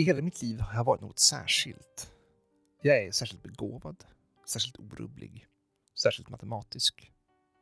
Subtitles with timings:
[0.00, 2.12] I hela mitt liv har jag varit något särskilt.
[2.82, 4.04] Jag är särskilt begåvad,
[4.46, 5.46] särskilt orubblig,
[6.02, 7.12] särskilt matematisk,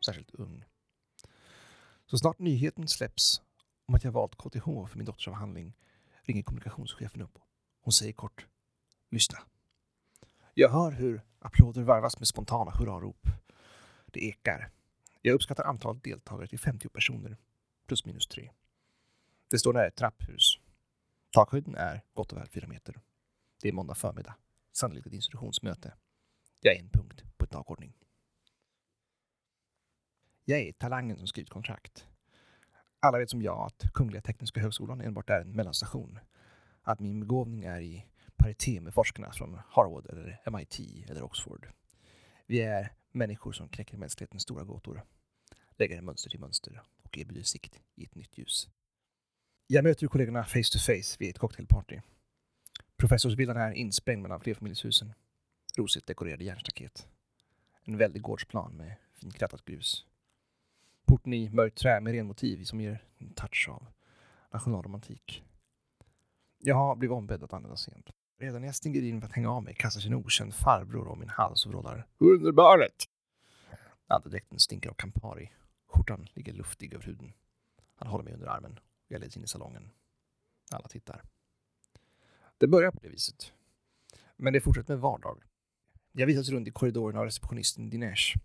[0.07, 0.64] särskilt ung.
[2.07, 3.43] Så snart nyheten släpps
[3.86, 5.76] om att jag valt KTH för min doktorsavhandling
[6.22, 7.39] ringer kommunikationschefen upp.
[7.82, 8.46] Hon säger kort
[9.11, 9.39] Lyssna.
[10.54, 13.26] Jag hör hur applåder varvas med spontana hurrarop.
[14.07, 14.70] Det ekar.
[15.23, 17.36] Jag uppskattar antalet deltagare till 50 personer,
[17.86, 18.50] plus minus tre.
[19.50, 20.59] Det står nära ett trapphus.
[21.31, 23.00] Takhöjden är gott och väl fyra meter.
[23.63, 24.35] Det är måndag förmiddag.
[24.73, 25.95] Sannolikt ett institutionsmöte.
[26.61, 27.93] Jag är en punkt på ett dagordning.
[30.45, 32.06] Jag är talangen som skrivit kontrakt.
[33.01, 36.19] Alla vet som jag att Kungliga Tekniska Högskolan enbart är en mellanstation.
[36.83, 41.69] Att min begåvning är i paritet med forskarna från Harvard eller MIT eller Oxford.
[42.47, 45.05] Vi är människor som knäcker mänsklighetens stora gåtor,
[45.77, 48.69] lägger mönster till mönster och erbjuder sikt i ett nytt ljus.
[49.70, 52.00] Jag möter kollegorna face to face vid ett cocktailparty.
[52.97, 55.12] Professorsvillan är insprängd mellan flerfamiljshusen.
[55.77, 57.08] Rosigt dekorerade järnstaket.
[57.84, 60.06] En väldig gårdsplan med finkrattat grus.
[61.06, 63.86] Porten i mörkt trä med renmotiv som ger en touch av
[64.52, 65.44] nationalromantik.
[66.58, 68.11] Jag har blivit ombedd att använda sent.
[68.39, 71.08] Redan när jag stiger in för att hänga av mig kastar sig en okänd farbror
[71.08, 73.05] om min hals och vrålar ”Underbarnet!”
[74.06, 75.52] Andedräkten stinker av Campari.
[75.86, 77.33] Skjortan ligger luftig över huden.
[77.94, 78.78] Han håller mig under armen
[79.09, 79.91] jag leds in i salongen.
[80.70, 81.25] Alla tittar.
[82.59, 83.53] Det börjar på det viset.
[84.37, 85.42] Men det fortsätter med vardag.
[86.12, 88.36] Jag visas runt i korridoren av receptionisten Dinesh.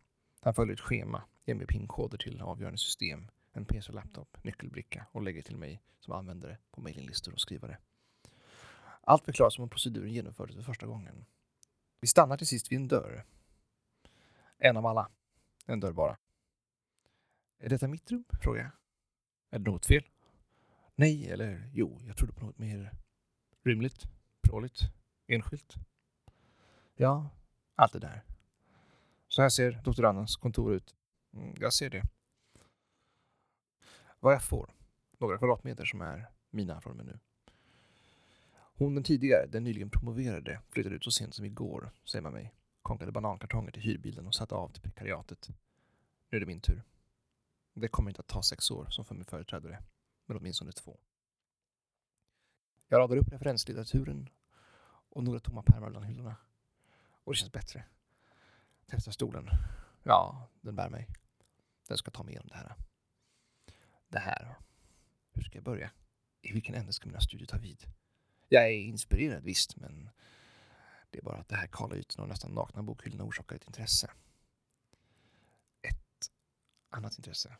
[0.42, 5.06] Han följer ett schema, ger mig pinkoder till avgörande system, en PC och laptop, nyckelbricka
[5.12, 7.78] och lägger till mig som användare på mejlinglistor och skrivare.
[9.02, 11.26] Allt förklaras som om proceduren genomfördes för första gången.
[12.02, 13.26] Vi stannar till sist vid en dörr.
[14.58, 15.10] En av alla.
[15.66, 16.18] En dörr bara.
[17.60, 18.26] Är detta mitt rum?
[18.42, 18.72] frågar jag.
[19.50, 20.04] Är det något fel?
[20.96, 22.92] Nej, eller jo, jag trodde på något mer
[23.64, 24.04] rymligt,
[24.42, 24.80] pråligt,
[25.28, 25.76] enskilt.
[26.96, 27.30] Ja,
[27.76, 28.24] allt det där.
[29.28, 30.96] Så här ser doktorandens kontor ut.
[31.34, 32.04] Mm, jag ser det.
[34.20, 34.74] Vad jag får?
[35.20, 37.20] Några kvadratmeter som är mina från och med nu.
[38.76, 42.54] Hon den tidigare, den nyligen promoverade, flyttade ut så sent som igår, säger man mig.
[42.82, 45.50] Konkade banankartonger till hyrbilen och satte av till prekariatet.
[46.30, 46.84] Nu är det min tur.
[47.74, 49.84] Det kommer inte att ta sex år som för min företrädare,
[50.26, 51.00] men åtminstone två.
[52.88, 54.30] Jag radar upp referenslitteraturen
[55.10, 56.36] och några tomma pärmar bland hyllorna.
[57.24, 57.86] Och det känns bättre.
[58.88, 59.50] Testar stolen.
[60.04, 61.08] Ja, den bär mig.
[61.88, 62.76] Den ska ta mig igenom det här.
[64.08, 64.56] Det här.
[65.32, 65.92] Hur ska jag börja?
[66.42, 67.84] I vilken ände ska mina studier ta vid?
[68.48, 70.10] Jag är inspirerad visst, men
[71.10, 74.12] det är bara att det här kala ytorna och nästan nakna bokhyllorna orsakar ett intresse.
[75.82, 76.32] Ett
[76.90, 77.58] annat intresse.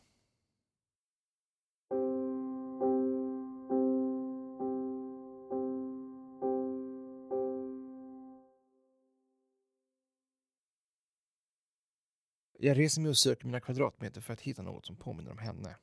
[12.64, 15.76] Jag reser mig och söker mina kvadratmeter för att hitta något som påminner om henne.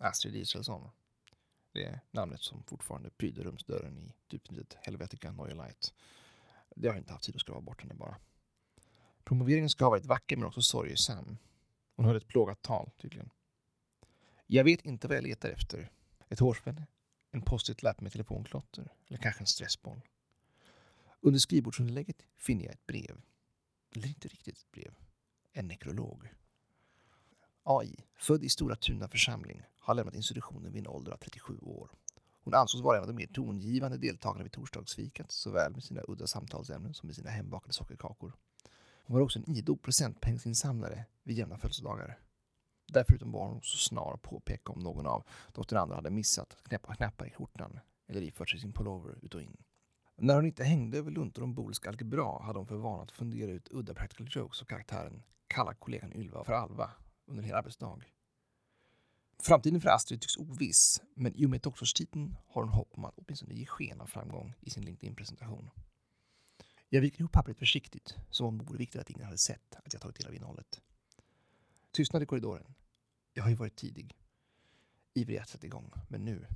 [0.00, 0.90] Astrid Israelsson.
[1.72, 5.94] Det är namnet som fortfarande pryder rumsdörren i typnamnet Helvetica Neue Light.
[6.76, 8.16] Det har jag inte haft tid att skrava bort henne bara.
[9.24, 11.38] Promoveringen ska ha varit vacker men också sorgesam.
[11.96, 13.30] Hon höll ett plågat tal tydligen.
[14.46, 15.90] Jag vet inte vad jag letar efter.
[16.28, 16.86] Ett hårspänne?
[17.30, 18.92] En post-it-lapp med telefonklotter?
[19.08, 20.00] Eller kanske en stressboll?
[21.20, 23.20] Under skrivbordsunderlägget finner jag ett brev.
[23.96, 24.94] Eller inte riktigt ett brev.
[25.56, 26.32] En nekrolog.
[27.62, 31.90] AI, född i Stora Tuna församling, har lämnat institutionen vid en ålder av 37 år.
[32.40, 36.26] Hon ansågs vara en av de mer tongivande deltagarna vid torsdagsfikat, såväl med sina udda
[36.26, 38.32] samtalsämnen som med sina hembakade sockerkakor.
[39.06, 42.18] Hon var också en idog presentpengsinsamlare vid jämna födelsedagar.
[42.86, 46.94] Därförutom var hon så snar att påpeka om någon av doktoranderna hade missat att knäppa
[46.94, 49.56] knappar i skjortan eller ifört sig sin pullover ut och in.
[50.16, 53.50] När hon inte hängde över luntor om bolisk algebra hade hon för vana att fundera
[53.50, 55.22] ut udda practical jokes av karaktären
[55.54, 56.90] kallar kollegan Ylva för Alva
[57.26, 58.00] under en hel arbetsdag.
[59.42, 63.18] Framtiden för Astrid tycks oviss, men i och med doktorstiteln har hon hopp om att
[63.18, 65.70] åtminstone ge sken av framgång i sin LinkedIn-presentation.
[66.88, 69.92] Jag viker ihop pappret försiktigt, som om det vore viktigt att ingen hade sett att
[69.92, 70.80] jag tagit del av innehållet.
[71.92, 72.74] Tystnad i korridoren.
[73.32, 74.16] Jag har ju varit tidig.
[75.14, 76.46] Ivrig att sätta igång, men nu.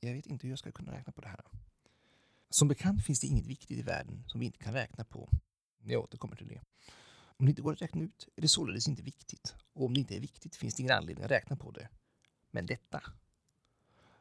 [0.00, 1.44] Jag vet inte hur jag ska kunna räkna på det här.
[2.50, 5.30] Som bekant finns det inget viktigt i världen som vi inte kan räkna på.
[5.84, 6.60] Jag återkommer till det.
[7.42, 9.54] Om det inte går att räkna ut är det således inte viktigt.
[9.72, 11.88] Och om det inte är viktigt finns det ingen anledning att räkna på det.
[12.50, 13.02] Men detta.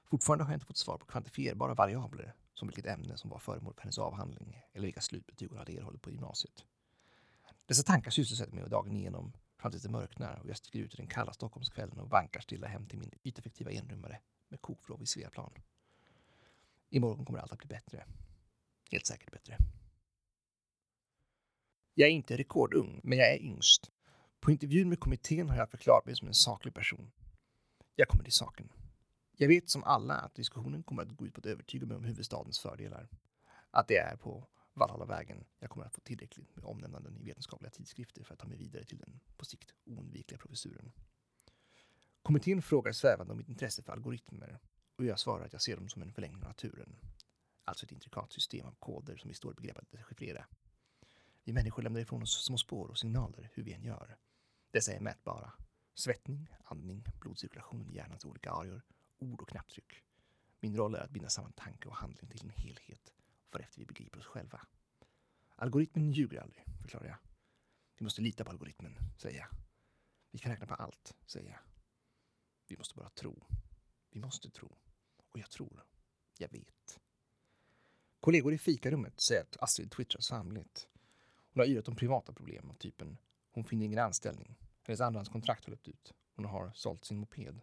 [0.05, 3.73] Fortfarande har jag inte fått svar på kvantifierbara variabler som vilket ämne som var föremål
[3.73, 6.65] för hennes avhandling eller vilka slutbetyg hon hade erhållit på gymnasiet.
[7.65, 10.97] Dessa tankar sysselsätter mig dagen igenom fram tills det mörknar och jag sticker ut i
[10.97, 14.19] den kalla Stockholmskvällen och vankar stilla hem till min yteffektiva enrummare
[14.49, 15.53] med kokvrå vid Sveaplan.
[16.89, 18.05] Imorgon kommer allt att bli bättre.
[18.91, 19.57] helt säkert bättre.
[21.93, 23.91] Jag är inte rekordung, men jag är yngst.
[24.39, 27.11] På intervjun med kommittén har jag förklarat mig som en saklig person.
[27.95, 28.71] Jag kommer till saken.
[29.37, 32.03] Jag vet som alla att diskussionen kommer att gå ut på att övertyga mig om
[32.03, 33.09] huvudstadens fördelar.
[33.71, 38.23] Att det är på Valhallavägen jag kommer att få tillräckligt med omnämnanden i vetenskapliga tidskrifter
[38.23, 40.91] för att ta mig vidare till den på sikt oundvikliga professuren.
[42.21, 44.59] Kommittén frågar svävande om mitt intresse för algoritmer
[44.97, 46.99] och jag svarar att jag ser dem som en förlängning av naturen.
[47.63, 50.45] Alltså ett intrikat system av koder som vi står i begrepp att dechiffrera.
[51.43, 54.17] Vi människor lämnar ifrån oss små spår och signaler hur vi än gör.
[54.71, 55.53] Dessa är mätbara.
[55.93, 58.81] Svettning, andning, blodcirkulation i hjärnans olika areor,
[59.17, 60.03] ord och knapptryck.
[60.59, 63.13] Min roll är att binda samman tanke och handling till en helhet
[63.51, 64.61] varefter vi begriper oss själva.
[65.55, 67.17] Algoritmen ljuger aldrig, förklarar jag.
[67.97, 69.47] Vi måste lita på algoritmen, säger jag.
[70.31, 71.59] Vi kan räkna på allt, säger jag.
[72.67, 73.45] Vi måste bara tro.
[74.09, 74.77] Vi måste tro.
[75.29, 75.85] Och jag tror.
[76.37, 76.99] Jag vet.
[78.19, 80.87] Kollegor i fikarummet säger att Astrid twittrar svamligt.
[81.53, 83.17] Hon har yrat om privata problem av typen
[83.51, 84.55] hon finner ingen anställning.
[84.83, 86.13] Hennes andrahandskontrakt har löpt ut.
[86.35, 87.59] Hon har sålt sin moped.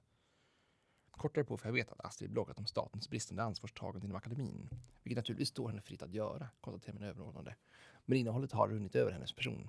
[1.10, 4.68] Kort därpå får jag veta att Astrid bloggat om statens bristande ansvarstagande inom akademin,
[5.02, 7.56] vilket naturligtvis står henne fritt att göra, konstaterar min överordnade.
[8.04, 9.68] Men innehållet har runnit över hennes person.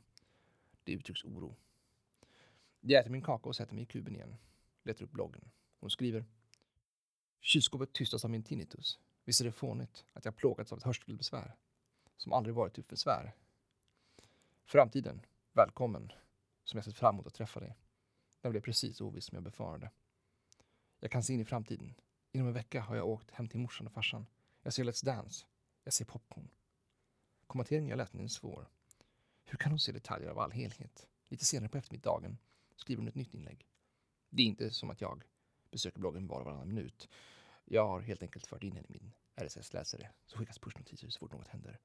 [0.84, 1.56] Det uttrycks oro.
[2.80, 4.38] Jag äter min kaka och sätter mig i kuben igen.
[4.84, 5.52] Letar upp bloggen.
[5.80, 6.26] Hon skriver.
[7.42, 9.00] Kylskåpet tystas av min tinnitus.
[9.26, 11.56] Visst är det fånigt att jag plågats av ett hörselbesvär
[12.18, 13.36] som aldrig varit till besvär.
[14.70, 15.22] Framtiden,
[15.54, 16.12] välkommen,
[16.64, 17.78] som jag sett fram emot att träffa dig.
[18.42, 19.92] Den blev precis oviss som jag befarade.
[21.00, 21.96] Jag kan se in i framtiden.
[22.32, 24.26] Inom en vecka har jag åkt hem till morsan och farsan.
[24.62, 25.46] Jag ser Let's Dance.
[25.84, 26.50] Jag ser popcorn.
[27.48, 28.70] Kommenteringen jag läste är svår.
[29.44, 31.08] Hur kan hon se detaljer av all helhet?
[31.28, 32.38] Lite senare på eftermiddagen
[32.76, 33.68] skriver hon ett nytt inlägg.
[34.30, 35.24] Det är inte som att jag
[35.72, 37.10] besöker bloggen var och varannan minut.
[37.66, 41.32] Jag har helt enkelt fört in henne i min RSS-läsare så skickas pushnotiser så fort
[41.32, 41.80] något händer.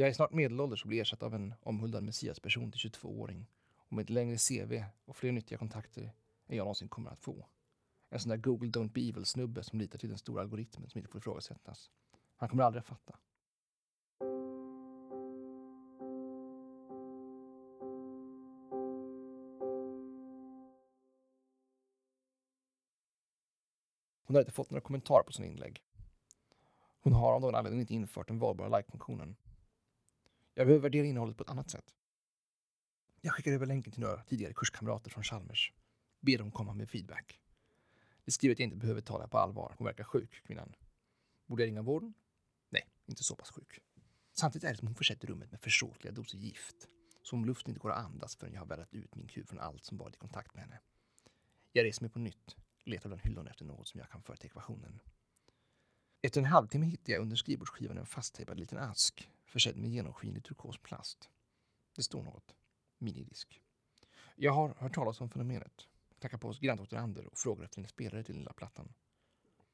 [0.00, 4.02] Jag är snart medelålders och blir ersatt av en omhuldad messiasperson till 22-åring och med
[4.02, 6.02] ett längre CV och fler nyttiga kontakter
[6.46, 7.46] än jag någonsin kommer att få.
[8.10, 11.10] En sån där Google Don't Be Evil-snubbe som litar till den stora algoritmen som inte
[11.10, 11.90] får ifrågasättas.
[12.36, 13.18] Han kommer aldrig att fatta.
[24.24, 25.82] Hon har inte fått några kommentarer på sina inlägg.
[27.00, 29.36] Hon har av någon anledning inte infört den valbara like-funktionen.
[30.60, 31.94] Jag behöver värdera innehållet på ett annat sätt.
[33.20, 35.72] Jag skickar över länken till några tidigare kurskamrater från Chalmers.
[36.20, 37.40] Ber dem komma med feedback.
[38.24, 39.74] Det skriver att jag inte behöver ta det på allvar.
[39.78, 40.74] Hon verkar sjuk, kvinnan.
[41.46, 42.14] Borde jag ringa vården?
[42.70, 43.78] Nej, inte så pass sjuk.
[44.32, 46.88] Samtidigt är det som hon försätter rummet med försåtliga doser gift.
[47.22, 49.58] Som om luften inte går att andas förrän jag har vädrat ut min kub från
[49.58, 50.80] allt som varit i kontakt med henne.
[51.72, 54.46] Jag reser mig på nytt, letar bland hyllorna efter något som jag kan föra till
[54.46, 55.00] ekvationen.
[56.22, 60.78] Efter en halvtimme hittar jag under skrivbordsskivan en fasttejpad liten ask försedd med genomskinlig turkos
[60.78, 61.30] plast.
[61.96, 62.54] Det står något.
[62.98, 63.62] Minidisk.
[64.36, 65.88] Jag har hört talas om fenomenet.
[66.18, 68.94] Tackar på oss granndoktorander och frågar efter en spelare till den lilla plattan.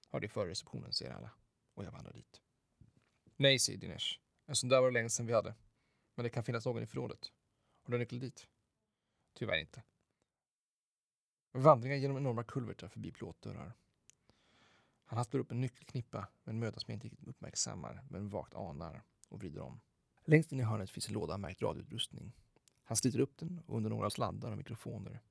[0.08, 1.30] Har det före receptionen, säger alla.
[1.74, 2.40] Och jag vandrar dit.
[3.36, 4.20] Nej, säger Dinesh.
[4.46, 5.54] En sån där var det länge sedan vi hade.
[6.14, 7.32] Men det kan finnas någon i förrådet.
[7.82, 8.46] Har du nyckel dit?
[9.32, 9.82] Tyvärr inte.
[11.52, 13.72] Vandringar genom enorma kulvertar förbi plåtdörrar.
[15.04, 18.54] Han hastar upp en nyckelknippa med en möda som jag inte riktigt uppmärksammar men vagt
[18.54, 19.80] anar och vrider om.
[20.24, 22.32] Längst in i hörnet finns en låda märkt radioutrustning.
[22.82, 25.22] Han sliter upp den och under några sladdar och mikrofoner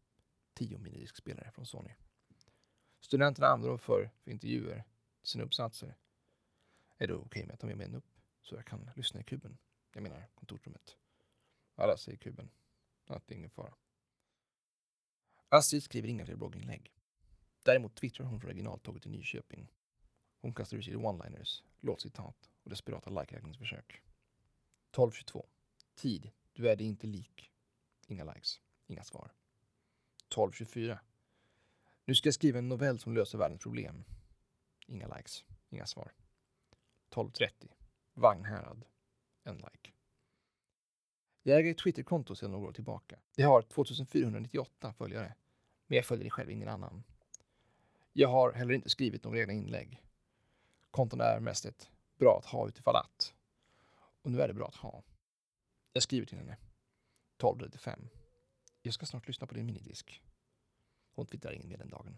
[0.53, 1.93] tio minidiskspelare från Sony.
[2.99, 4.83] Studenterna använder dem för, för intervjuer
[5.23, 5.95] sina uppsatser.
[6.97, 8.09] Är det okej okay med att ta med mig en upp
[8.41, 9.57] så jag kan lyssna i kuben?
[9.93, 10.97] Jag menar kontorsrummet.
[11.75, 12.49] Alla säger kuben.
[13.07, 13.73] Att det är ingen fara.
[15.49, 16.91] Astrid skriver inga fler blogginlägg.
[17.63, 19.71] Däremot twittrar hon från originaltåget i Nyköping.
[20.45, 24.01] Hon kastar ur sig one-liners, låtcitat och desperata like-räkningsförsök.
[24.91, 25.45] 12.22.
[25.95, 26.31] Tid.
[26.53, 27.51] Du är det inte lik.
[28.07, 28.61] Inga likes.
[28.87, 29.31] Inga svar.
[30.35, 30.97] 12.24.
[32.05, 34.03] Nu ska jag skriva en novell som löser världens problem.
[34.87, 35.45] Inga likes.
[35.69, 36.11] Inga svar.
[37.09, 37.49] 12.30.
[38.13, 38.85] Vagnhärad.
[39.43, 39.91] En like.
[41.43, 43.19] Jag äger ett Twitterkonto sedan några år tillbaka.
[43.35, 45.35] Det har 2498 följare,
[45.87, 47.03] men jag följer själv ingen annan.
[48.13, 50.04] Jag har heller inte skrivit några egna inlägg.
[50.95, 53.33] Konton är mest ett bra att ha utifall att.
[54.21, 55.03] Och nu är det bra att ha.
[55.93, 56.57] Jag skriver till henne.
[57.37, 58.07] 12.35.
[58.81, 60.21] Jag ska snart lyssna på din minidisk.
[61.15, 62.17] Hon twittrar in med den dagen.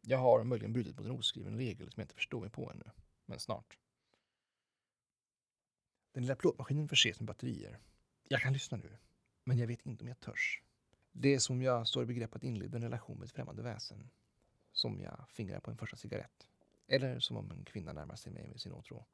[0.00, 2.90] Jag har möjligen brutit mot en oskriven regel som jag inte förstår mig på ännu.
[3.24, 3.78] Men snart.
[6.12, 7.78] Den lilla plåtmaskinen förses med batterier.
[8.28, 8.98] Jag kan lyssna nu,
[9.44, 10.62] men jag vet inte om jag törs.
[11.12, 14.10] Det är som jag står i begrepp att inleda en relation med ett främmande väsen.
[14.72, 16.48] Som jag fingrar på en första cigarett.
[16.86, 19.06] Eller som om en kvinna närmar sig mig med sin åtrå.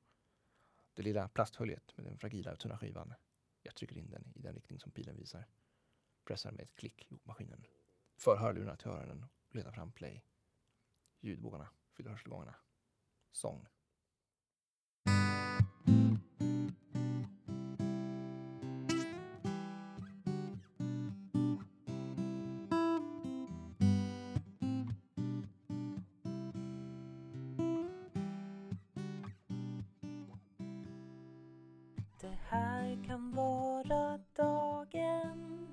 [0.95, 3.15] det lilla plasthöljet med den fragila tunna skivan.
[3.63, 5.47] Jag trycker in den i den riktning som pilen visar.
[6.25, 7.65] Pressar med ett klick ihop maskinen.
[8.17, 10.25] För hörlurarna till öronen och letar fram play.
[11.21, 12.55] Ljudbågarna fyller hörselgångarna.
[13.33, 13.67] Sång.
[32.23, 35.69] Det här kan vara dagen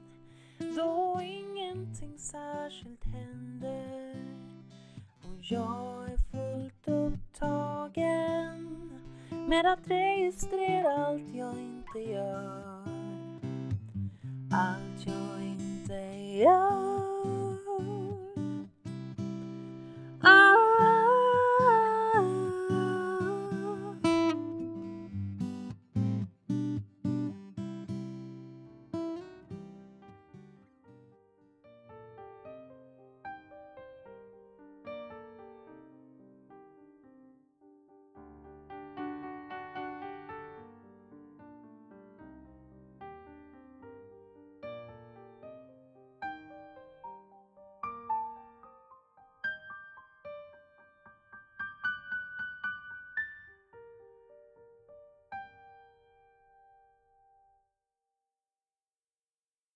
[0.75, 4.15] då ingenting särskilt händer
[5.21, 8.91] och jag är fullt upptagen
[9.29, 12.83] med att registrera allt jag inte gör.
[14.51, 15.93] Allt jag inte
[16.37, 16.68] gör